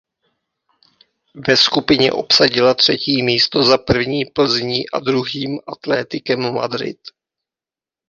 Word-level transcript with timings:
Ve 1.47 1.57
skupině 1.57 2.11
obsadila 2.11 2.73
třetí 2.73 3.23
místo 3.23 3.63
za 3.63 3.77
první 3.77 4.25
Plzní 4.25 4.89
a 4.89 4.99
druhým 4.99 5.59
Atléticem 5.67 6.53
Madrid. 6.53 6.99